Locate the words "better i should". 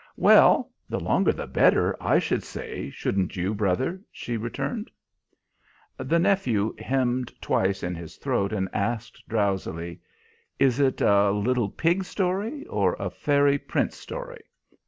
1.45-2.41